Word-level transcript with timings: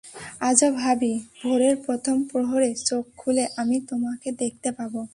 আজও 0.41 0.69
ভাবি 0.73 1.13
ভোরের 1.41 1.75
প্রথম 1.85 2.15
প্রহরে 2.23 2.69
চোখ 2.85 3.03
খুলে 3.17 3.45
আমি 3.57 3.77
তোমাকে 3.89 4.29
দেখতে 4.39 4.69
পাব। 4.71 4.93